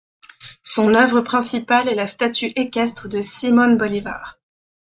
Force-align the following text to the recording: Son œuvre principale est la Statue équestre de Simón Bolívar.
Son 0.63 0.95
œuvre 0.95 1.21
principale 1.21 1.87
est 1.87 1.93
la 1.93 2.07
Statue 2.07 2.51
équestre 2.55 3.07
de 3.07 3.21
Simón 3.21 3.77
Bolívar. 3.77 4.39